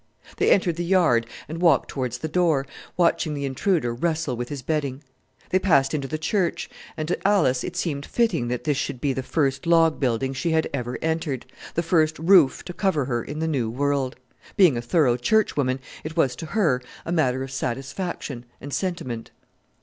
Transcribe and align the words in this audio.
They 0.37 0.49
entered 0.49 0.77
the 0.77 0.83
yard 0.83 1.27
and 1.47 1.61
walked 1.61 1.87
towards 1.89 2.17
the 2.17 2.27
door, 2.27 2.65
watching 2.97 3.35
the 3.35 3.45
intruder 3.45 3.93
wrestle 3.93 4.35
with 4.35 4.49
his 4.49 4.63
bedding. 4.63 5.03
They 5.51 5.59
passed 5.59 5.93
into 5.93 6.07
the 6.07 6.17
church, 6.17 6.71
and 6.97 7.07
to 7.07 7.27
Alice 7.27 7.63
it 7.63 7.75
seemed 7.75 8.07
fitting 8.07 8.47
that 8.47 8.63
this 8.63 8.77
should 8.77 8.99
be 8.99 9.13
the 9.13 9.21
first 9.21 9.67
log 9.67 9.99
building 9.99 10.33
she 10.33 10.49
had 10.53 10.67
ever 10.73 10.97
entered, 11.03 11.45
the 11.75 11.83
first 11.83 12.17
roof 12.17 12.65
to 12.65 12.73
cover 12.73 13.05
her 13.05 13.23
in 13.23 13.37
the 13.37 13.47
New 13.47 13.69
World. 13.69 14.15
Being 14.57 14.75
a 14.75 14.81
thorough 14.81 15.17
Churchwoman 15.17 15.79
it 16.03 16.17
was 16.17 16.35
to 16.37 16.47
her 16.47 16.81
a 17.05 17.11
matter 17.11 17.43
of 17.43 17.51
satisfaction 17.51 18.45
and 18.59 18.73
sentiment. 18.73 19.29